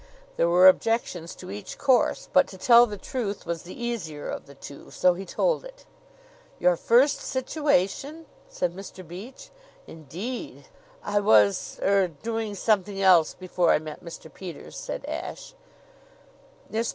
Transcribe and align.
There 0.35 0.49
were 0.49 0.67
objections 0.67 1.35
to 1.35 1.51
each 1.51 1.77
course, 1.77 2.27
but 2.33 2.47
to 2.47 2.57
tell 2.57 2.87
the 2.87 2.97
truth 2.97 3.45
was 3.45 3.61
the 3.61 3.79
easier 3.79 4.27
of 4.29 4.47
the 4.47 4.55
two; 4.55 4.89
so 4.89 5.13
he 5.13 5.25
told 5.25 5.63
it. 5.63 5.85
"Your 6.57 6.75
first 6.75 7.19
situation?" 7.19 8.25
said 8.49 8.75
Mr. 8.75 9.07
Beach. 9.07 9.51
"Indeed!" 9.85 10.65
"I 11.03 11.19
was 11.19 11.79
er 11.83 12.07
doing 12.07 12.55
something 12.55 12.99
else 12.99 13.35
before 13.35 13.69
I 13.71 13.77
met 13.77 14.03
Mr. 14.03 14.33
Peters," 14.33 14.75
said 14.75 15.05
Ashe. 15.05 15.53
Mr. 16.73 16.87